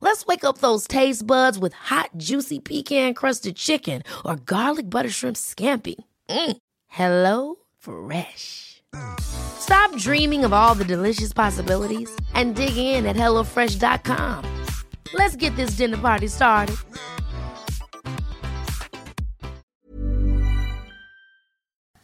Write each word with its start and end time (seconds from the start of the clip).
Let's 0.00 0.24
wake 0.26 0.44
up 0.44 0.58
those 0.58 0.86
taste 0.86 1.26
buds 1.26 1.58
with 1.58 1.72
hot, 1.74 2.10
juicy 2.16 2.60
pecan-crusted 2.60 3.56
chicken 3.56 4.02
or 4.24 4.36
garlic 4.36 4.88
butter 4.88 5.10
shrimp 5.10 5.36
scampi. 5.36 5.96
Mm. 6.30 6.56
Hello 6.86 7.56
Fresh. 7.78 8.82
Stop 9.20 9.96
dreaming 9.96 10.44
of 10.44 10.52
all 10.52 10.74
the 10.74 10.84
delicious 10.84 11.32
possibilities 11.32 12.10
and 12.34 12.54
dig 12.54 12.76
in 12.76 13.06
at 13.06 13.16
HelloFresh.com. 13.16 14.64
Let's 15.12 15.36
get 15.36 15.54
this 15.56 15.76
dinner 15.76 15.98
party 15.98 16.28
started. 16.28 16.76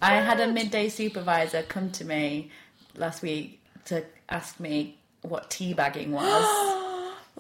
I 0.01 0.15
had 0.15 0.41
a 0.41 0.48
midday 0.48 0.89
supervisor 0.89 1.63
come 1.63 1.91
to 1.93 2.05
me 2.05 2.51
last 2.97 3.23
week 3.23 3.61
to 3.85 4.05
ask 4.29 4.59
me 4.59 4.98
what 5.23 5.48
teabagging 5.48 6.09
was. 6.09 6.69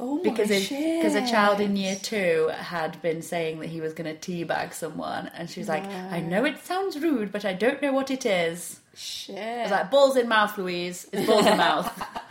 Oh 0.04 0.18
because 0.20 0.50
my 0.50 0.58
because 0.58 1.14
a 1.14 1.24
child 1.30 1.60
in 1.60 1.76
year 1.76 1.94
two 1.94 2.50
had 2.52 3.00
been 3.02 3.22
saying 3.22 3.60
that 3.60 3.68
he 3.68 3.80
was 3.80 3.94
going 3.94 4.12
to 4.12 4.18
teabag 4.20 4.72
someone, 4.72 5.30
and 5.36 5.48
she 5.48 5.60
was 5.60 5.68
like, 5.68 5.84
"I 5.86 6.18
know 6.18 6.44
it 6.44 6.58
sounds 6.58 6.98
rude, 6.98 7.30
but 7.30 7.44
I 7.44 7.52
don't 7.52 7.80
know 7.80 7.92
what 7.92 8.10
it 8.10 8.26
is." 8.26 8.80
Shit. 8.96 9.38
I 9.38 9.62
was 9.62 9.70
like, 9.70 9.92
"Balls 9.92 10.16
in 10.16 10.28
mouth, 10.28 10.58
Louise. 10.58 11.08
It's 11.12 11.24
balls 11.24 11.46
in 11.46 11.56
mouth." 11.56 12.04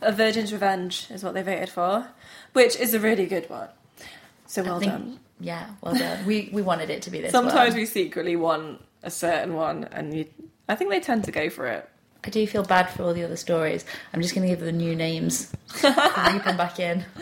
A 0.00 0.10
Virgin's 0.10 0.52
Revenge 0.54 1.06
is 1.10 1.22
what 1.22 1.34
they 1.34 1.42
voted 1.42 1.68
for, 1.68 2.08
which 2.54 2.74
is 2.76 2.92
a 2.94 2.98
really 2.98 3.26
good 3.26 3.48
one. 3.50 3.68
So 4.46 4.62
well 4.64 4.80
think- 4.80 4.90
done. 4.90 5.20
Yeah, 5.38 5.66
well 5.82 5.94
done. 5.94 6.24
We 6.24 6.48
we 6.50 6.62
wanted 6.62 6.88
it 6.88 7.02
to 7.02 7.10
be 7.10 7.20
this. 7.20 7.30
Sometimes 7.30 7.74
one. 7.74 7.80
we 7.80 7.86
secretly 7.86 8.36
want 8.36 8.80
a 9.02 9.10
certain 9.10 9.52
one, 9.54 9.84
and 9.92 10.14
you, 10.16 10.26
I 10.66 10.76
think 10.76 10.88
they 10.90 11.00
tend 11.00 11.24
to 11.24 11.30
go 11.30 11.50
for 11.50 11.66
it. 11.66 11.88
I 12.24 12.30
do 12.30 12.46
feel 12.46 12.62
bad 12.62 12.88
for 12.90 13.02
all 13.02 13.14
the 13.14 13.24
other 13.24 13.36
stories. 13.36 13.84
I'm 14.12 14.22
just 14.22 14.34
going 14.34 14.48
to 14.48 14.54
give 14.54 14.64
them 14.64 14.76
new 14.76 14.94
names. 14.94 15.52
Them 15.82 16.56
back 16.56 16.78
in. 16.80 17.04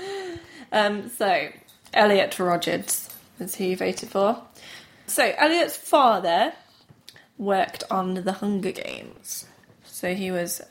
Um, 0.72 1.08
so, 1.08 1.48
Elliot 1.92 2.38
Rodgers 2.38 3.10
is 3.40 3.56
who 3.56 3.64
you 3.64 3.76
voted 3.76 4.08
for. 4.08 4.40
So, 5.08 5.34
Elliot's 5.36 5.76
father 5.76 6.52
worked 7.38 7.82
on 7.90 8.14
the 8.14 8.34
Hunger 8.34 8.70
Games. 8.70 9.46
So, 9.82 10.14
he 10.14 10.30
was 10.30 10.62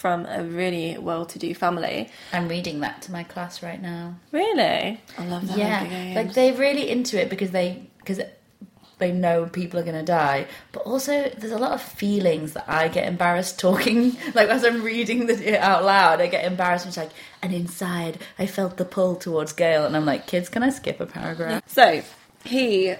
from 0.00 0.24
a 0.26 0.42
really 0.42 0.96
well 0.98 1.26
to 1.26 1.38
do 1.38 1.54
family. 1.54 2.08
I'm 2.32 2.48
reading 2.48 2.80
that 2.80 3.02
to 3.02 3.12
my 3.12 3.22
class 3.22 3.62
right 3.62 3.80
now. 3.80 4.16
Really? 4.32 5.00
I 5.18 5.26
love 5.26 5.44
Hunger 5.44 5.56
yeah, 5.56 6.12
like 6.16 6.32
they're 6.32 6.54
really 6.54 6.90
into 6.90 7.20
it 7.20 7.28
because 7.28 7.50
they 7.50 7.86
because 7.98 8.20
they 9.00 9.12
know 9.12 9.46
people 9.46 9.80
are 9.80 9.82
going 9.82 9.96
to 9.96 10.04
die. 10.04 10.46
But 10.72 10.80
also, 10.80 11.30
there's 11.30 11.52
a 11.52 11.58
lot 11.58 11.72
of 11.72 11.82
feelings 11.82 12.52
that 12.52 12.66
I 12.68 12.88
get 12.88 13.06
embarrassed 13.06 13.58
talking. 13.58 14.16
Like 14.34 14.48
as 14.48 14.64
I'm 14.64 14.82
reading 14.82 15.28
it 15.28 15.60
out 15.60 15.84
loud, 15.84 16.20
I 16.20 16.28
get 16.28 16.44
embarrassed. 16.44 16.86
It's 16.86 16.96
like, 16.96 17.10
and 17.42 17.52
inside, 17.52 18.18
I 18.38 18.46
felt 18.46 18.76
the 18.76 18.84
pull 18.84 19.16
towards 19.16 19.52
Gale, 19.52 19.84
and 19.84 19.96
I'm 19.96 20.06
like, 20.06 20.26
kids, 20.26 20.48
can 20.48 20.62
I 20.62 20.70
skip 20.70 21.00
a 21.00 21.06
paragraph? 21.06 21.62
So 21.66 22.02
he 22.44 22.94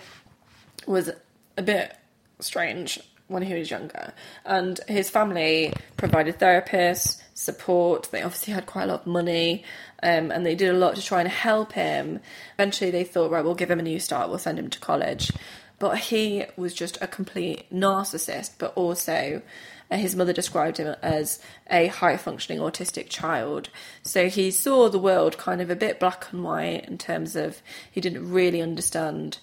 was 0.86 1.10
a 1.56 1.62
bit 1.62 1.96
strange 2.40 2.98
when 3.28 3.42
he 3.42 3.54
was 3.54 3.70
younger, 3.70 4.12
and 4.44 4.80
his 4.88 5.08
family 5.08 5.72
provided 5.96 6.38
therapists, 6.38 7.20
support. 7.34 8.08
They 8.10 8.22
obviously 8.22 8.52
had 8.52 8.66
quite 8.66 8.84
a 8.84 8.86
lot 8.86 9.00
of 9.02 9.06
money, 9.06 9.64
um, 10.02 10.30
and 10.30 10.44
they 10.44 10.54
did 10.54 10.74
a 10.74 10.78
lot 10.78 10.96
to 10.96 11.02
try 11.02 11.20
and 11.20 11.28
help 11.28 11.72
him. 11.72 12.20
Eventually, 12.54 12.90
they 12.90 13.04
thought, 13.04 13.30
right, 13.30 13.44
we'll 13.44 13.54
give 13.54 13.70
him 13.70 13.78
a 13.78 13.84
new 13.84 13.98
start. 13.98 14.28
We'll 14.28 14.38
send 14.38 14.58
him 14.58 14.70
to 14.70 14.78
college. 14.78 15.32
But 15.80 15.98
he 15.98 16.44
was 16.56 16.72
just 16.72 16.98
a 17.00 17.08
complete 17.08 17.68
narcissist, 17.72 18.52
but 18.58 18.72
also 18.76 19.42
uh, 19.90 19.96
his 19.96 20.14
mother 20.14 20.32
described 20.32 20.76
him 20.76 20.94
as 21.02 21.40
a 21.68 21.88
high 21.88 22.16
functioning 22.16 22.60
autistic 22.60 23.08
child. 23.08 23.70
So 24.02 24.28
he 24.28 24.52
saw 24.52 24.88
the 24.88 24.98
world 24.98 25.38
kind 25.38 25.60
of 25.60 25.70
a 25.70 25.74
bit 25.74 25.98
black 25.98 26.28
and 26.30 26.44
white 26.44 26.86
in 26.86 26.98
terms 26.98 27.34
of 27.34 27.60
he 27.90 28.00
didn't 28.00 28.30
really 28.30 28.62
understand 28.62 29.38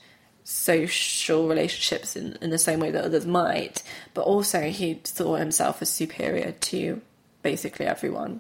social 0.46 1.50
relationships 1.50 2.16
in, 2.16 2.38
in 2.42 2.52
the 2.52 2.58
same 2.58 2.80
way 2.80 2.92
that 2.92 3.04
others 3.04 3.26
might, 3.26 3.84
but 4.14 4.22
also 4.22 4.70
he 4.70 5.02
saw 5.04 5.36
himself 5.36 5.82
as 5.82 5.90
superior 5.90 6.54
to 6.54 7.02
basically 7.42 7.86
everyone. 7.86 8.40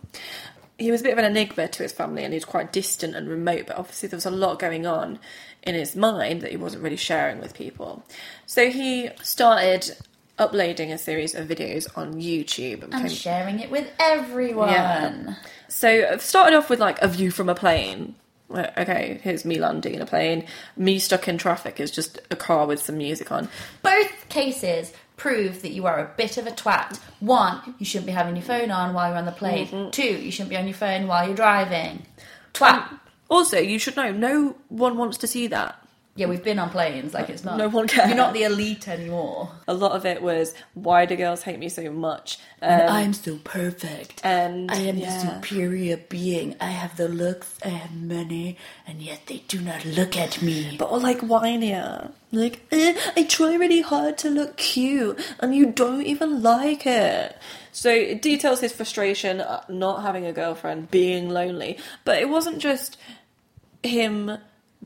He 0.78 0.92
was 0.92 1.02
a 1.02 1.04
bit 1.04 1.14
of 1.14 1.20
an 1.20 1.26
enigma 1.26 1.68
to 1.68 1.84
his 1.84 1.92
family 1.92 2.24
and 2.24 2.34
he 2.34 2.38
was 2.38 2.46
quite 2.46 2.72
distant 2.72 3.16
and 3.16 3.28
remote, 3.28 3.66
but 3.68 3.78
obviously 3.78 4.10
there 4.10 4.18
was 4.18 4.26
a 4.28 4.32
lot 4.32 4.60
going 4.60 4.86
on 4.86 5.18
in 5.64 5.74
his 5.76 5.96
mind 5.96 6.42
that 6.42 6.52
he 6.52 6.58
wasn't 6.58 6.84
really 6.84 6.96
sharing 6.98 7.40
with 7.40 7.54
people. 7.56 8.04
So 8.46 8.70
he 8.70 9.10
started 9.24 9.96
uploading 10.38 10.92
a 10.92 10.98
series 10.98 11.34
of 11.34 11.48
videos 11.48 11.88
on 11.98 12.14
YouTube 12.22 12.84
and 12.84 12.92
became- 12.92 13.10
sharing 13.10 13.60
it 13.60 13.72
with 13.72 13.90
everyone. 14.00 14.70
Yeah. 14.70 15.34
So 15.68 15.90
it 15.90 16.22
started 16.22 16.56
off 16.56 16.70
with 16.70 16.80
like 16.80 17.02
a 17.02 17.08
view 17.08 17.32
from 17.32 17.50
a 17.50 17.56
plane. 17.56 18.16
Like, 18.50 18.78
Okay, 18.78 19.20
here's 19.24 19.44
me 19.46 19.60
landing 19.60 19.96
in 19.96 20.02
a 20.02 20.06
plane. 20.06 20.46
Me 20.78 21.00
stuck 21.00 21.28
in 21.28 21.38
traffic 21.38 21.80
is 21.80 21.92
just 21.92 22.20
a 22.32 22.36
car 22.36 22.66
with 22.68 22.82
some 22.82 22.98
music 22.98 23.32
on. 23.32 23.50
Both 23.82 24.30
cases 24.30 24.94
prove 25.18 25.62
that 25.64 25.72
you 25.72 25.86
are 25.86 26.00
a 26.00 26.14
bit 26.16 26.38
of 26.38 26.48
a 26.48 26.52
twat. 26.52 26.98
One, 27.20 27.76
you 27.80 27.86
shouldn't 27.86 28.06
be 28.06 28.14
having 28.14 28.36
your 28.36 28.46
phone 28.46 28.72
on 28.72 28.94
while 28.94 29.10
you're 29.10 29.18
on 29.18 29.26
the 29.26 29.32
plane. 29.32 29.68
Mm-hmm. 29.68 29.90
Two, 29.90 30.04
you 30.04 30.32
shouldn't 30.32 30.52
be 30.52 30.58
on 30.58 30.68
your 30.68 30.78
phone 30.78 31.08
while 31.08 31.26
you're 31.26 31.36
driving. 31.36 32.06
Twat. 32.54 33.00
Also, 33.30 33.60
you 33.60 33.78
should 33.78 33.98
know, 33.98 34.12
no 34.12 34.56
one 34.70 34.96
wants 34.96 35.18
to 35.18 35.28
see 35.28 35.48
that. 35.48 35.84
Yeah, 36.18 36.26
we've 36.26 36.44
been 36.44 36.58
on 36.58 36.72
planes. 36.72 37.14
Like 37.14 37.30
it's 37.30 37.44
not. 37.44 37.58
No 37.58 37.70
one 37.70 37.88
cares. 37.88 38.10
You're 38.10 38.18
not 38.18 38.34
the 38.34 38.44
elite 38.44 38.88
anymore. 38.88 39.52
A 39.68 39.74
lot 39.74 39.92
of 39.92 40.06
it 40.06 40.22
was, 40.22 40.56
why 40.74 41.06
do 41.06 41.16
girls 41.16 41.44
hate 41.44 41.60
me 41.60 41.70
so 41.70 41.92
much? 41.92 42.40
Um, 42.62 42.82
I'm 42.90 43.14
so 43.14 43.38
perfect. 43.44 44.22
and 44.26 44.72
I 44.72 44.78
am 44.78 44.98
yeah. 44.98 45.14
the 45.14 45.36
superior 45.36 45.98
being. 45.98 46.56
I 46.60 46.72
have 46.72 46.98
the 46.98 47.08
looks, 47.08 47.54
I 47.64 47.70
have 47.70 47.94
money, 47.94 48.58
and 48.88 49.00
yet 49.00 49.28
they 49.28 49.44
do 49.48 49.62
not 49.62 49.86
look 49.86 50.18
at 50.18 50.42
me. 50.42 50.76
but 50.80 50.90
all 50.90 51.00
like 51.00 51.20
whinier. 51.20 52.12
Like, 52.32 52.66
eh, 52.72 52.98
I 53.16 53.24
try 53.24 53.56
really 53.56 53.82
hard 53.82 54.18
to 54.20 54.30
look 54.30 54.58
cute, 54.58 55.20
and 55.40 55.56
you 55.56 55.68
don't 55.68 56.02
even 56.02 56.42
like 56.42 56.88
it. 56.88 57.38
So 57.72 57.92
it 57.92 58.24
details 58.24 58.60
his 58.60 58.74
frustration 58.74 59.44
not 59.70 60.02
having 60.02 60.26
a 60.26 60.34
girlfriend, 60.34 60.90
being 60.90 61.30
lonely. 61.30 61.78
But 62.06 62.18
it 62.18 62.28
wasn't 62.28 62.58
just 62.58 62.98
him 63.84 64.40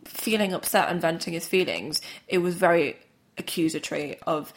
feeling 0.05 0.53
upset 0.53 0.89
and 0.89 0.99
venting 1.01 1.33
his 1.33 1.47
feelings. 1.47 2.01
It 2.27 2.39
was 2.39 2.55
very 2.55 2.97
accusatory 3.37 4.17
of 4.27 4.53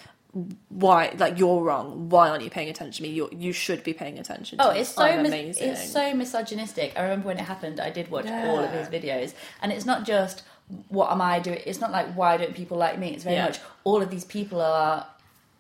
why, 0.69 1.15
like, 1.17 1.39
you're 1.39 1.63
wrong. 1.63 2.09
Why 2.09 2.29
aren't 2.29 2.43
you 2.43 2.51
paying 2.51 2.69
attention 2.69 3.05
to 3.05 3.09
me? 3.09 3.15
You 3.15 3.29
you 3.33 3.53
should 3.53 3.85
be 3.85 3.93
paying 3.93 4.19
attention. 4.19 4.59
to 4.59 4.67
Oh, 4.67 4.71
it's 4.71 4.91
so 4.91 5.05
mis- 5.23 5.29
amazing. 5.29 5.69
it's 5.71 5.91
so 5.93 6.13
misogynistic. 6.15 6.93
I 6.97 7.03
remember 7.03 7.29
when 7.29 7.39
it 7.39 7.45
happened, 7.45 7.79
I 7.79 7.91
did 7.91 8.11
watch 8.11 8.27
all 8.27 8.59
of 8.59 8.71
his 8.73 8.89
videos, 8.89 9.33
and 9.63 9.71
it's 9.71 9.85
not 9.87 10.05
just 10.05 10.43
what 10.89 11.13
am 11.13 11.21
I 11.21 11.39
doing. 11.39 11.61
It's 11.65 11.81
not 11.81 11.93
like 11.93 12.13
why 12.15 12.37
don't 12.37 12.55
people 12.55 12.77
like 12.77 12.99
me. 12.99 13.15
It's 13.15 13.23
very 13.23 13.37
Yeah. 13.37 13.45
much 13.47 13.61
all 13.85 14.03
of 14.03 14.11
these 14.11 14.25
people 14.25 14.61
are 14.61 15.07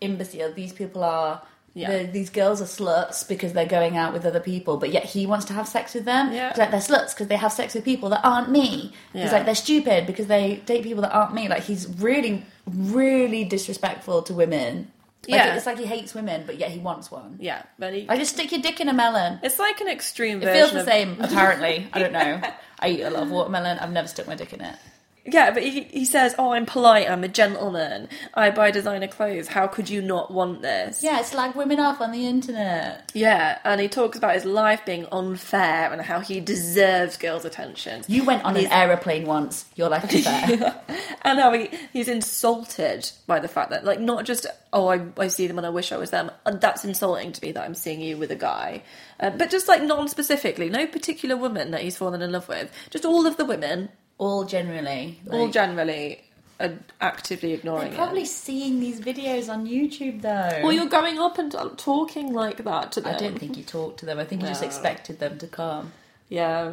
imbecile. 0.01 0.53
These 0.53 0.73
people 0.73 1.05
are. 1.05 1.43
Yeah. 1.75 1.99
the- 1.99 2.05
these 2.07 2.31
girls 2.31 2.63
are 2.63 2.67
sluts 2.67 3.27
because 3.27 3.53
they're 3.53 3.67
going 3.67 3.97
out 3.97 4.13
with 4.13 4.25
other 4.25 4.41
people, 4.41 4.77
but 4.77 4.91
yet 4.93 5.05
he 5.05 5.27
wants 5.27 5.45
to 5.47 5.53
have 5.55 5.67
sex 5.69 5.93
with 5.95 6.05
them. 6.05 6.33
Yeah. 6.33 6.51
It's 6.51 6.59
like 6.59 6.71
they're 6.71 6.81
sluts 6.81 7.11
because 7.15 7.27
they 7.27 7.37
have 7.37 7.53
sex 7.53 7.75
with 7.75 7.85
people 7.85 8.09
that 8.11 8.21
aren't 8.25 8.49
me. 8.51 8.93
Yeah. 9.13 9.25
It's 9.25 9.33
like 9.33 9.45
they're 9.45 9.55
stupid 9.57 10.07
because 10.07 10.27
they 10.29 10.63
date 10.67 10.85
people 10.85 11.03
that 11.03 11.13
aren't 11.13 11.35
me. 11.35 11.49
Like 11.49 11.65
he's 11.65 11.89
really, 11.99 12.45
really 12.67 13.45
disrespectful 13.45 14.23
to 14.23 14.35
women. 14.35 14.91
Like, 15.27 15.39
Yeah. 15.41 15.57
it's 15.57 15.65
like 15.67 15.79
he 15.79 15.87
hates 15.87 16.15
women, 16.15 16.45
but 16.47 16.59
yet 16.59 16.71
he 16.71 16.79
wants 16.79 17.11
one. 17.11 17.39
yeah, 17.41 17.63
but 17.79 17.95
he, 17.95 18.07
I 18.09 18.19
just 18.19 18.35
stick 18.35 18.53
your 18.53 18.61
dick 18.61 18.79
in 18.81 18.89
a 18.91 18.93
melon. 18.93 19.41
it's 19.43 19.59
like 19.59 19.81
an 19.81 19.89
extreme 19.89 20.43
It 20.43 20.53
feels 20.53 20.73
the 20.73 20.81
of 20.81 20.85
same, 20.87 21.17
apparently. 21.21 21.89
I 21.95 21.99
don't 21.99 22.13
know. 22.13 22.41
I 22.79 22.89
eat 22.91 23.01
a 23.03 23.09
lot 23.11 23.23
of 23.23 23.31
watermelon. 23.31 23.79
I've 23.79 23.91
never 23.93 24.07
stuck 24.07 24.27
my 24.27 24.35
dick 24.35 24.53
in 24.53 24.61
it. 24.61 24.77
Yeah, 25.27 25.53
but 25.53 25.63
he, 25.63 25.85
he 25.85 26.05
says, 26.05 26.35
Oh, 26.39 26.53
I'm 26.53 26.67
polite, 26.67 27.09
I'm 27.09 27.25
a 27.25 27.29
gentleman, 27.29 28.09
I 28.35 28.51
buy 28.51 28.71
designer 28.71 29.09
clothes, 29.09 29.49
how 29.49 29.67
could 29.67 29.89
you 29.89 30.03
not 30.03 30.31
want 30.31 30.61
this? 30.61 31.03
Yeah, 31.03 31.19
it's 31.21 31.33
like 31.33 31.55
women 31.55 31.81
off 31.81 32.01
on 32.01 32.13
the 32.13 32.27
internet. 32.27 33.11
Yeah, 33.15 33.59
and 33.65 33.81
he 33.81 33.89
talks 33.89 34.19
about 34.19 34.35
his 34.35 34.45
life 34.45 34.85
being 34.85 35.07
unfair 35.11 35.91
and 35.91 36.03
how 36.03 36.21
he 36.21 36.41
deserves 36.41 37.17
girls' 37.17 37.47
attention. 37.47 38.03
You 38.07 38.25
went 38.25 38.45
on 38.45 38.57
an 38.57 38.67
aeroplane 38.67 39.25
once. 39.25 39.65
Your 39.77 39.89
life 39.89 40.13
is 40.13 40.25
fair. 40.25 40.83
and 41.23 41.39
how 41.39 41.53
he, 41.55 41.71
he's 41.93 42.09
insulted 42.09 43.11
by 43.27 43.41
the 43.41 43.49
fact 43.49 43.71
that, 43.71 43.85
like, 43.85 44.01
not 44.01 44.27
just, 44.27 44.47
oh, 44.75 44.89
I, 44.89 45.07
I 45.17 45.29
see 45.29 45.47
them 45.47 45.57
and 45.57 45.67
I 45.67 45.71
wish 45.71 45.91
I 45.91 45.97
was 45.97 46.11
them, 46.11 46.31
and 46.45 46.61
that's 46.61 46.85
insulting 46.85 47.33
to 47.33 47.43
me 47.43 47.53
that 47.53 47.65
I'm 47.65 47.75
seeing 47.75 48.03
you 48.03 48.19
with 48.19 48.31
a 48.31 48.37
guy, 48.37 48.83
uh, 49.21 49.31
but 49.31 49.51
just 49.51 49.69
like 49.69 49.83
non 49.83 50.09
specifically, 50.09 50.69
no 50.69 50.87
particular 50.87 51.37
woman 51.37 51.71
that 51.71 51.81
he's 51.81 51.97
fallen 51.97 52.21
in 52.21 52.33
love 52.33 52.49
with, 52.49 52.71
just 52.91 53.07
all 53.07 53.27
of 53.27 53.39
the 53.39 53.45
women, 53.45 53.89
All 54.19 54.45
generally. 54.45 55.21
all 55.31 55.49
generally, 55.49 56.23
are 56.61 56.73
actively 57.01 57.53
ignoring 57.53 57.89
They're 57.89 57.97
probably 57.97 58.23
it. 58.23 58.29
seeing 58.29 58.79
these 58.81 59.01
videos 59.01 59.49
on 59.49 59.67
YouTube 59.67 60.23
though. 60.23 60.61
Well, 60.63 60.73
you're 60.73 60.87
going 60.87 61.19
up 61.19 61.39
and 61.39 61.53
talking 61.77 62.33
like 62.33 62.63
that 62.65 62.93
to 62.93 63.01
them. 63.01 63.15
I 63.15 63.19
don't 63.19 63.39
think 63.39 63.57
he 63.57 63.63
talked 63.63 64.01
to 64.01 64.07
them. 64.07 64.19
I 64.19 64.25
think 64.25 64.43
he 64.43 64.49
just 64.49 64.63
expected 64.63 65.19
them 65.19 65.39
to 65.39 65.47
come. 65.47 65.93
Yeah. 66.29 66.73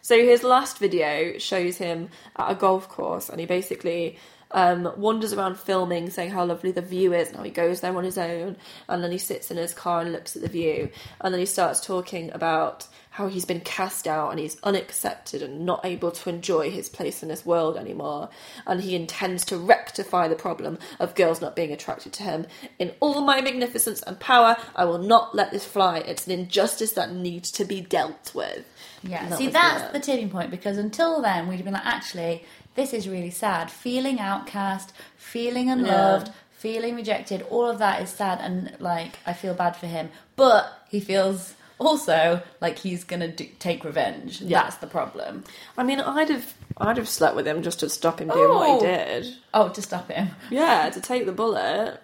So 0.00 0.16
his 0.16 0.42
last 0.42 0.78
video 0.78 1.38
shows 1.38 1.76
him 1.76 2.08
at 2.36 2.50
a 2.50 2.54
golf 2.54 2.88
course, 2.88 3.28
and 3.28 3.40
he 3.40 3.46
basically 3.46 4.18
um, 4.50 4.92
wanders 4.96 5.32
around 5.32 5.58
filming, 5.58 6.10
saying 6.10 6.30
how 6.30 6.44
lovely 6.44 6.72
the 6.72 6.82
view 6.82 7.12
is, 7.12 7.28
and 7.28 7.36
how 7.36 7.42
he 7.42 7.50
goes 7.50 7.80
there 7.80 7.96
on 7.96 8.04
his 8.04 8.18
own, 8.18 8.56
and 8.88 9.02
then 9.02 9.12
he 9.12 9.18
sits 9.18 9.50
in 9.50 9.56
his 9.56 9.74
car 9.74 10.00
and 10.00 10.12
looks 10.12 10.36
at 10.36 10.42
the 10.42 10.48
view, 10.48 10.90
and 11.20 11.32
then 11.32 11.40
he 11.40 11.46
starts 11.46 11.84
talking 11.84 12.30
about 12.32 12.86
how 13.16 13.28
he's 13.28 13.46
been 13.46 13.60
cast 13.60 14.06
out 14.06 14.28
and 14.30 14.38
he's 14.38 14.60
unaccepted 14.62 15.40
and 15.40 15.64
not 15.64 15.82
able 15.86 16.10
to 16.10 16.28
enjoy 16.28 16.70
his 16.70 16.90
place 16.90 17.22
in 17.22 17.30
this 17.30 17.46
world 17.46 17.78
anymore, 17.78 18.28
and 18.66 18.82
he 18.82 18.94
intends 18.94 19.42
to 19.42 19.56
rectify 19.56 20.28
the 20.28 20.34
problem 20.34 20.78
of 21.00 21.14
girls 21.14 21.40
not 21.40 21.56
being 21.56 21.72
attracted 21.72 22.12
to 22.12 22.22
him. 22.22 22.46
In 22.78 22.92
all 23.00 23.22
my 23.22 23.40
magnificence 23.40 24.02
and 24.02 24.20
power, 24.20 24.54
I 24.74 24.84
will 24.84 24.98
not 24.98 25.34
let 25.34 25.50
this 25.50 25.64
fly. 25.64 25.98
It's 26.00 26.26
an 26.26 26.32
injustice 26.32 26.92
that 26.92 27.10
needs 27.10 27.50
to 27.52 27.64
be 27.64 27.80
dealt 27.80 28.34
with. 28.34 28.66
Yeah, 29.02 29.26
that 29.30 29.38
see, 29.38 29.48
that's 29.48 29.92
the 29.92 30.00
tipping 30.00 30.28
point 30.28 30.50
because 30.50 30.76
until 30.76 31.22
then, 31.22 31.48
we'd 31.48 31.56
have 31.56 31.64
been 31.64 31.72
like, 31.72 31.86
actually, 31.86 32.44
this 32.76 32.92
is 32.92 33.08
really 33.08 33.30
sad. 33.30 33.70
Feeling 33.70 34.20
outcast, 34.20 34.92
feeling 35.16 35.70
unloved, 35.70 36.30
feeling 36.52 36.94
rejected, 36.94 37.42
all 37.50 37.66
of 37.68 37.78
that 37.78 38.02
is 38.02 38.10
sad, 38.10 38.38
and 38.40 38.76
like, 38.80 39.18
I 39.26 39.32
feel 39.32 39.54
bad 39.54 39.76
for 39.76 39.86
him. 39.86 40.10
But 40.36 40.72
he 40.88 41.00
feels 41.00 41.54
also 41.78 42.42
like 42.60 42.78
he's 42.78 43.04
gonna 43.04 43.28
do, 43.28 43.46
take 43.58 43.84
revenge. 43.84 44.40
Yeah. 44.40 44.62
That's 44.62 44.76
the 44.76 44.86
problem. 44.86 45.44
I 45.76 45.82
mean, 45.82 46.00
I'd 46.00 46.30
have 46.30 46.54
I'd 46.78 46.96
have 46.98 47.08
slept 47.08 47.36
with 47.36 47.46
him 47.46 47.62
just 47.62 47.80
to 47.80 47.88
stop 47.88 48.20
him 48.20 48.28
doing 48.28 48.48
what 48.54 48.68
Oh. 48.68 48.78
he 48.80 48.86
did. 48.86 49.34
Oh, 49.54 49.68
to 49.70 49.82
stop 49.82 50.10
him. 50.10 50.28
Yeah, 50.50 50.90
to 50.90 51.00
take 51.00 51.26
the 51.26 51.32
bullet. 51.32 52.00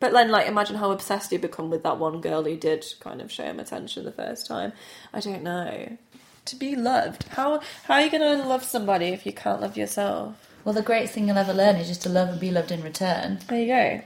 But 0.00 0.12
then, 0.12 0.30
like, 0.30 0.48
imagine 0.48 0.76
how 0.76 0.90
obsessed 0.90 1.30
he'd 1.30 1.40
become 1.42 1.70
with 1.70 1.84
that 1.84 1.96
one 1.98 2.20
girl 2.20 2.42
who 2.42 2.56
did 2.56 2.84
kind 2.98 3.20
of 3.22 3.30
show 3.30 3.44
him 3.44 3.60
attention 3.60 4.04
the 4.04 4.10
first 4.10 4.46
time. 4.48 4.72
I 5.14 5.20
don't 5.20 5.44
know. 5.44 5.96
To 6.46 6.56
be 6.56 6.74
loved, 6.74 7.24
how 7.28 7.60
how 7.84 7.94
are 7.94 8.02
you 8.02 8.10
going 8.10 8.38
to 8.38 8.46
love 8.46 8.64
somebody 8.64 9.06
if 9.06 9.24
you 9.24 9.32
can't 9.32 9.60
love 9.60 9.76
yourself? 9.76 10.48
Well, 10.64 10.74
the 10.74 10.82
greatest 10.82 11.14
thing 11.14 11.28
you'll 11.28 11.38
ever 11.38 11.52
learn 11.54 11.76
is 11.76 11.88
just 11.88 12.02
to 12.02 12.08
love 12.08 12.28
and 12.28 12.40
be 12.40 12.50
loved 12.50 12.70
in 12.70 12.82
return. 12.82 13.40
There 13.48 13.60
you 13.60 13.66
go. 13.66 14.02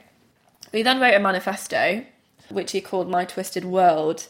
He 0.73 0.83
then 0.83 1.01
wrote 1.01 1.15
a 1.15 1.19
manifesto, 1.19 2.05
which 2.51 2.73
he 2.73 2.81
called 2.81 3.09
My 3.09 3.25
Twisted 3.25 3.65
World. 3.65 4.27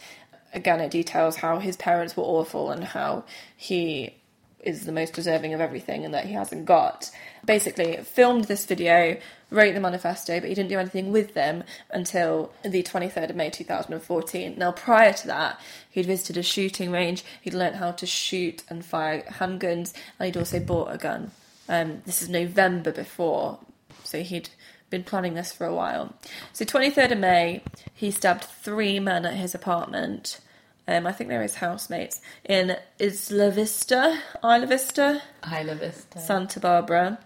Again, 0.53 0.81
it 0.81 0.91
details 0.91 1.37
how 1.37 1.59
his 1.59 1.77
parents 1.77 2.17
were 2.17 2.23
awful 2.23 2.71
and 2.71 2.85
how 2.85 3.25
he 3.57 4.17
is 4.61 4.85
the 4.85 4.93
most 4.93 5.13
deserving 5.13 5.55
of 5.55 5.61
everything 5.61 6.05
and 6.05 6.13
that 6.13 6.27
he 6.27 6.33
hasn't 6.33 6.65
got. 6.65 7.11
Basically, 7.45 7.97
filmed 7.99 8.45
this 8.45 8.67
video, 8.67 9.17
wrote 9.51 9.75
the 9.75 9.81
manifesto, 9.81 10.41
but 10.41 10.49
he 10.49 10.55
didn't 10.55 10.71
do 10.71 10.79
anything 10.79 11.13
with 11.13 11.35
them 11.35 11.65
until 11.91 12.53
the 12.63 12.83
23rd 12.83 13.31
of 13.31 13.37
May 13.37 13.51
2014. 13.51 14.55
Now, 14.59 14.73
prior 14.73 15.13
to 15.13 15.27
that, 15.29 15.61
he'd 15.91 16.07
visited 16.07 16.37
a 16.37 16.43
shooting 16.43 16.91
range, 16.91 17.25
he'd 17.41 17.55
learnt 17.55 17.77
how 17.77 17.93
to 17.93 18.07
shoot 18.07 18.63
and 18.69 18.85
fire 18.85 19.23
handguns, 19.23 19.93
and 20.19 20.27
he'd 20.27 20.37
also 20.37 20.61
bought 20.61 20.93
a 20.93 20.99
gun. 20.99 21.31
Um, 21.69 22.03
this 22.07 22.23
is 22.23 22.29
November 22.29 22.93
before, 22.93 23.59
so 24.05 24.23
he'd 24.23 24.51
been 24.91 25.05
planning 25.05 25.35
this 25.35 25.53
for 25.53 25.67
a 25.67 25.75
while. 25.75 26.15
So 26.53 26.65
23rd 26.65 27.13
of 27.13 27.19
May, 27.19 27.63
he 27.93 28.11
stabbed 28.11 28.45
three 28.45 29.01
men 29.01 29.27
at 29.27 29.35
his 29.35 29.55
apartment. 29.55 30.41
Um, 30.89 31.07
I 31.07 31.13
think 31.13 31.29
they 31.29 31.37
were 31.37 31.43
his 31.43 31.57
housemates 31.57 32.21
in 32.45 32.77
Isla 33.01 33.51
Vista, 33.51 34.21
Isla 34.45 34.67
Vista, 34.67 35.23
I 35.43 35.63
love 35.65 35.81
this. 35.81 36.07
Santa 36.17 36.61
Barbara. 36.61 37.19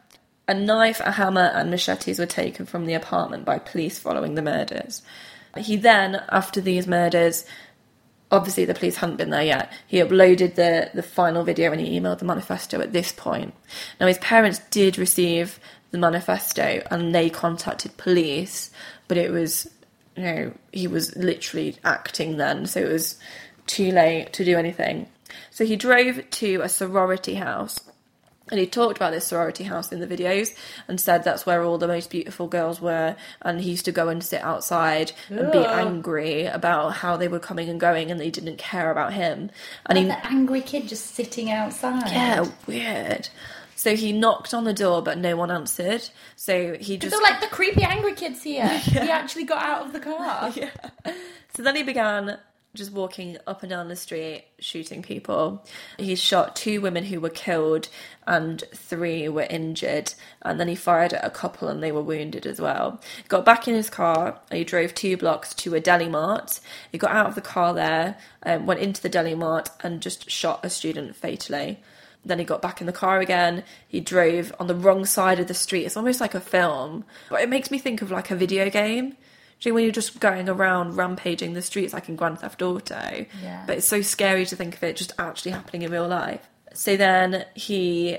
A 0.51 0.55
knife, 0.55 1.01
a 1.05 1.13
hammer, 1.13 1.53
and 1.55 1.71
machetes 1.71 2.19
were 2.19 2.27
taken 2.27 2.67
from 2.67 2.85
the 2.85 2.95
apartment 2.95 3.45
by 3.45 3.61
police 3.61 4.01
following 4.01 4.35
the 4.35 4.43
murders. 4.43 5.01
He 5.57 5.77
then, 5.77 6.25
after 6.29 6.61
these 6.61 6.89
murders, 6.89 7.45
obviously 8.33 8.65
the 8.65 8.75
police 8.75 8.97
hadn't 8.97 9.15
been 9.15 9.31
there 9.31 9.45
yet. 9.45 9.73
He 9.87 9.99
uploaded 9.99 10.57
the, 10.57 10.91
the 10.93 11.05
final 11.05 11.45
video 11.45 11.71
and 11.71 11.81
he 11.81 12.01
emailed 12.01 12.19
the 12.19 12.25
manifesto 12.25 12.81
at 12.81 12.93
this 12.93 13.13
point. 13.13 13.55
Now, 14.01 14.09
his 14.09 14.19
parents 14.19 14.59
did 14.71 14.99
receive 14.99 15.61
the 15.93 15.99
manifesto 15.99 16.83
and 16.91 17.15
they 17.15 17.31
contacted 17.31 17.97
police, 17.97 18.73
but 19.07 19.19
it 19.19 19.31
was, 19.31 19.71
you 20.17 20.25
know, 20.25 20.53
he 20.73 20.89
was 20.89 21.15
literally 21.15 21.77
acting 21.85 22.39
then, 22.39 22.67
so 22.67 22.81
it 22.81 22.91
was 22.91 23.21
too 23.69 23.93
late 23.93 24.33
to 24.33 24.45
do 24.45 24.59
anything. 24.59 25.07
So 25.53 25.65
he 25.65 25.77
drove 25.77 26.29
to 26.29 26.61
a 26.61 26.69
sorority 26.69 27.35
house 27.35 27.79
and 28.51 28.59
he 28.61 28.67
talked 28.67 28.97
about 28.97 29.13
this 29.13 29.27
sorority 29.27 29.65
house 29.65 29.93
in 29.93 30.01
the 30.01 30.07
videos 30.07 30.55
and 30.89 31.01
said 31.01 31.25
that's 31.25 31.47
where 31.47 31.63
all 31.63 31.79
the 31.79 31.87
most 31.89 32.11
beautiful 32.11 32.47
girls 32.49 32.81
were. 32.81 33.17
And 33.43 33.61
he 33.61 33.71
used 33.71 33.85
to 33.87 33.93
go 33.93 34.09
and 34.09 34.23
sit 34.23 34.43
outside 34.43 35.13
and 35.29 35.51
be 35.53 35.59
angry 35.59 36.47
about 36.47 36.95
how 36.95 37.17
they 37.17 37.29
were 37.29 37.39
coming 37.39 37.69
and 37.69 37.79
going 37.81 38.11
and 38.11 38.19
they 38.21 38.31
didn't 38.31 38.59
care 38.59 38.91
about 38.91 39.13
him. 39.13 39.51
And 39.87 39.97
And 39.97 39.99
he, 39.99 40.05
the 40.07 40.27
angry 40.27 40.61
kid 40.61 40.89
just 40.89 41.15
sitting 41.15 41.51
outside. 41.51 42.11
yeah, 42.11 42.47
weird. 42.67 43.29
So 43.77 43.97
he 43.97 44.13
knocked 44.13 44.53
on 44.53 44.65
the 44.65 44.75
door, 44.75 45.01
but 45.03 45.17
no 45.17 45.37
one 45.37 45.51
answered. 45.51 46.07
So 46.37 46.75
he 46.79 46.99
just 46.99 47.13
They're 47.13 47.23
like 47.23 47.41
the 47.41 47.47
creepy 47.47 47.83
angry 47.83 48.13
kids 48.15 48.43
here. 48.43 48.69
He 48.79 48.99
actually 48.99 49.45
got 49.45 49.63
out 49.63 49.87
of 49.87 49.93
the 49.93 50.01
car. 50.01 50.53
So 51.53 51.65
then 51.65 51.75
he 51.75 51.83
began 51.83 52.39
just 52.75 52.93
walking 52.93 53.37
up 53.49 53.63
and 53.63 53.71
down 53.71 53.89
the 53.89 53.97
street 53.97 54.45
shooting 54.61 55.03
people. 55.03 55.65
He 55.99 56.15
shot 56.15 56.55
two 56.55 56.81
women 56.81 57.05
who 57.05 57.21
were 57.21 57.31
killed 57.31 57.89
and 58.27 58.63
three 58.73 59.29
were 59.29 59.47
injured. 59.51 60.15
And 60.43 60.61
then 60.61 60.69
he 60.69 60.77
fired 60.77 61.13
at 61.13 61.25
a 61.25 61.31
couple 61.31 61.69
and 61.69 61.83
they 61.83 61.91
were 61.91 62.03
wounded 62.03 62.47
as 62.47 62.61
well. 62.61 63.01
Got 63.29 63.45
back 63.45 63.67
in 63.67 63.75
his 63.75 63.91
car 63.91 64.41
he 64.53 64.63
drove 64.63 64.95
two 64.95 65.17
blocks 65.17 65.53
to 65.55 65.75
a 65.75 65.81
deli 65.81 66.09
mart. 66.09 66.61
He 66.93 66.99
got 66.99 67.11
out 67.11 67.27
of 67.27 67.35
the 67.35 67.41
car 67.41 67.75
there, 67.75 68.17
um, 68.45 68.67
went 68.67 68.81
into 68.81 69.03
the 69.03 69.09
deli 69.09 69.35
mart 69.35 69.71
and 69.83 70.01
just 70.01 70.31
shot 70.31 70.65
a 70.65 70.71
student 70.71 71.17
fatally. 71.17 71.81
Then 72.25 72.39
he 72.39 72.45
got 72.45 72.63
back 72.63 72.81
in 72.81 72.87
the 72.87 72.93
car 72.93 73.19
again. 73.21 73.65
He 73.89 74.01
drove 74.01 74.53
on 74.61 74.67
the 74.67 74.75
wrong 74.75 75.07
side 75.07 75.41
of 75.41 75.49
the 75.49 75.55
street. 75.55 75.87
It's 75.87 75.97
almost 75.97 76.21
like 76.21 76.35
a 76.35 76.41
film, 76.41 77.05
but 77.31 77.41
it 77.41 77.49
makes 77.49 77.71
me 77.71 77.79
think 77.79 78.03
of 78.03 78.11
like 78.11 78.31
a 78.31 78.37
video 78.37 78.69
game. 78.71 79.17
Do 79.61 79.75
when 79.75 79.85
you're 79.85 79.93
just 79.93 80.19
going 80.21 80.49
around 80.49 80.97
rampaging 80.97 81.53
the 81.53 81.63
streets 81.63 81.93
like 81.93 82.09
in 82.09 82.17
Grand 82.17 82.41
Theft 82.41 82.63
Auto? 82.63 83.27
Yeah. 83.43 83.65
But 83.67 83.79
it's 83.79 83.87
so 83.87 84.01
scary 84.01 84.47
to 84.47 84.57
think 84.57 84.75
of 84.75 84.83
it 84.83 84.97
just 84.97 85.13
actually 85.19 85.53
happening 85.53 85.83
in 85.83 85.93
real 85.93 86.09
life. 86.09 86.47
So 86.73 86.97
then 86.97 87.45
he 87.55 88.19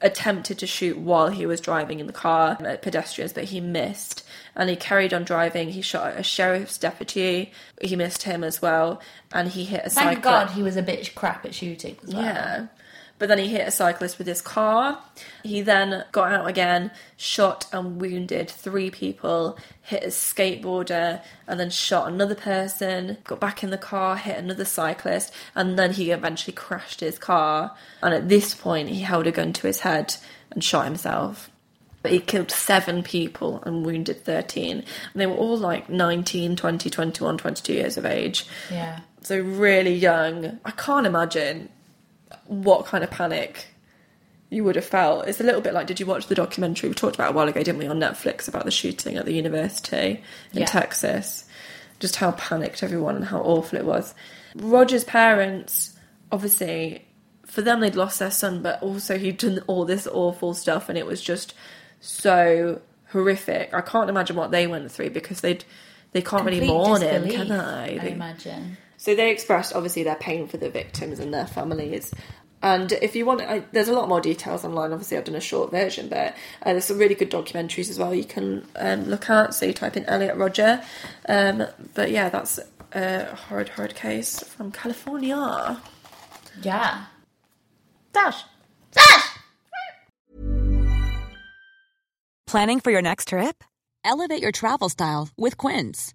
attempted 0.00 0.58
to 0.58 0.66
shoot 0.66 0.96
while 0.96 1.28
he 1.28 1.46
was 1.46 1.60
driving 1.60 1.98
in 1.98 2.06
the 2.06 2.12
car 2.12 2.56
um, 2.60 2.66
at 2.66 2.82
pedestrians, 2.82 3.32
but 3.32 3.44
he 3.44 3.60
missed. 3.60 4.24
And 4.54 4.70
he 4.70 4.76
carried 4.76 5.12
on 5.12 5.24
driving. 5.24 5.70
He 5.70 5.82
shot 5.82 6.16
a 6.16 6.22
sheriff's 6.22 6.78
deputy. 6.78 7.52
He 7.80 7.96
missed 7.96 8.22
him 8.22 8.44
as 8.44 8.62
well. 8.62 9.00
And 9.32 9.48
he 9.48 9.64
hit 9.64 9.84
a 9.84 9.90
Thank. 9.90 10.22
God 10.22 10.50
he 10.50 10.62
was 10.62 10.76
a 10.76 10.82
bitch 10.82 11.14
crap 11.14 11.44
at 11.44 11.54
shooting 11.54 11.96
well. 12.06 12.22
Yeah. 12.22 12.66
But 13.24 13.28
then 13.28 13.38
he 13.38 13.48
hit 13.48 13.66
a 13.66 13.70
cyclist 13.70 14.18
with 14.18 14.26
his 14.26 14.42
car. 14.42 14.98
He 15.44 15.62
then 15.62 16.04
got 16.12 16.30
out 16.30 16.46
again, 16.46 16.90
shot 17.16 17.66
and 17.72 17.98
wounded 17.98 18.50
three 18.50 18.90
people, 18.90 19.56
hit 19.80 20.04
a 20.04 20.08
skateboarder, 20.08 21.22
and 21.46 21.58
then 21.58 21.70
shot 21.70 22.06
another 22.06 22.34
person, 22.34 23.16
got 23.24 23.40
back 23.40 23.64
in 23.64 23.70
the 23.70 23.78
car, 23.78 24.18
hit 24.18 24.36
another 24.36 24.66
cyclist, 24.66 25.32
and 25.54 25.78
then 25.78 25.92
he 25.94 26.10
eventually 26.10 26.52
crashed 26.52 27.00
his 27.00 27.18
car. 27.18 27.74
And 28.02 28.12
at 28.12 28.28
this 28.28 28.54
point, 28.54 28.90
he 28.90 29.00
held 29.00 29.26
a 29.26 29.32
gun 29.32 29.54
to 29.54 29.66
his 29.68 29.80
head 29.80 30.16
and 30.50 30.62
shot 30.62 30.84
himself. 30.84 31.50
But 32.02 32.12
he 32.12 32.20
killed 32.20 32.50
seven 32.50 33.02
people 33.02 33.62
and 33.62 33.86
wounded 33.86 34.22
13. 34.22 34.76
And 34.76 34.84
they 35.14 35.24
were 35.24 35.32
all 35.32 35.56
like 35.56 35.88
19, 35.88 36.56
20, 36.56 36.90
21, 36.90 37.38
22 37.38 37.72
years 37.72 37.96
of 37.96 38.04
age. 38.04 38.46
Yeah. 38.70 39.00
So 39.22 39.40
really 39.40 39.94
young. 39.94 40.60
I 40.66 40.72
can't 40.72 41.06
imagine 41.06 41.70
what 42.46 42.86
kind 42.86 43.02
of 43.04 43.10
panic 43.10 43.66
you 44.50 44.64
would 44.64 44.76
have 44.76 44.84
felt. 44.84 45.26
It's 45.26 45.40
a 45.40 45.44
little 45.44 45.60
bit 45.60 45.74
like 45.74 45.86
did 45.86 45.98
you 46.00 46.06
watch 46.06 46.26
the 46.26 46.34
documentary 46.34 46.88
we 46.88 46.94
talked 46.94 47.14
about 47.16 47.32
a 47.32 47.34
while 47.34 47.48
ago, 47.48 47.62
didn't 47.62 47.78
we, 47.78 47.86
on 47.86 47.98
Netflix 47.98 48.48
about 48.48 48.64
the 48.64 48.70
shooting 48.70 49.16
at 49.16 49.24
the 49.24 49.32
university 49.32 50.22
in 50.52 50.60
Yeah. 50.60 50.66
Texas? 50.66 51.44
Just 52.00 52.16
how 52.16 52.32
panicked 52.32 52.82
everyone 52.82 53.16
and 53.16 53.24
how 53.24 53.40
awful 53.40 53.78
it 53.78 53.84
was. 53.84 54.14
Rodger's 54.56 55.04
parents 55.04 55.92
obviously 56.30 57.06
for 57.46 57.62
them 57.62 57.80
they'd 57.80 57.94
lost 57.94 58.18
their 58.18 58.30
son, 58.30 58.62
but 58.62 58.82
also 58.82 59.16
he'd 59.16 59.38
done 59.38 59.62
all 59.68 59.84
this 59.84 60.06
awful 60.08 60.54
stuff, 60.54 60.88
and 60.88 60.98
it 60.98 61.06
was 61.06 61.22
just 61.22 61.54
so 62.00 62.80
horrific. 63.10 63.72
I 63.72 63.80
can't 63.80 64.10
imagine 64.10 64.34
what 64.36 64.50
they 64.50 64.66
went 64.66 64.90
through 64.90 65.10
because 65.10 65.40
they'd 65.40 65.64
they 66.12 66.22
can't 66.22 66.44
really 66.44 66.66
mourn 66.66 67.02
him, 67.02 67.28
can 67.28 67.48
they? 67.48 67.98
I 68.00 68.06
imagine. 68.06 68.76
So 69.04 69.14
they 69.14 69.30
expressed 69.30 69.74
obviously 69.74 70.02
their 70.02 70.14
pain 70.14 70.48
for 70.48 70.56
the 70.56 70.70
victims 70.70 71.18
and 71.20 71.34
their 71.34 71.46
families. 71.46 72.10
And 72.62 72.90
if 72.90 73.14
you 73.14 73.26
want, 73.26 73.42
I, 73.42 73.62
there's 73.70 73.88
a 73.88 73.92
lot 73.92 74.08
more 74.08 74.22
details 74.22 74.64
online. 74.64 74.92
Obviously, 74.92 75.18
I've 75.18 75.24
done 75.24 75.34
a 75.34 75.42
short 75.42 75.70
version, 75.70 76.08
but 76.08 76.34
uh, 76.62 76.72
there's 76.72 76.86
some 76.86 76.96
really 76.96 77.14
good 77.14 77.30
documentaries 77.30 77.90
as 77.90 77.98
well 77.98 78.14
you 78.14 78.24
can 78.24 78.66
um, 78.76 79.04
look 79.04 79.28
at. 79.28 79.52
So 79.52 79.66
you 79.66 79.74
type 79.74 79.98
in 79.98 80.06
Elliot 80.06 80.38
Rodger. 80.38 80.82
Um, 81.28 81.66
but 81.92 82.12
yeah, 82.12 82.30
that's 82.30 82.58
a 82.94 83.26
horrid, 83.26 83.68
horrid 83.68 83.94
case 83.94 84.42
from 84.42 84.72
California. 84.72 85.78
Yeah. 86.62 87.04
Dash. 88.14 88.42
Planning 92.46 92.80
for 92.80 92.90
your 92.90 93.02
next 93.02 93.28
trip? 93.28 93.62
Elevate 94.02 94.40
your 94.40 94.52
travel 94.52 94.88
style 94.88 95.28
with 95.36 95.58
Quince. 95.58 96.14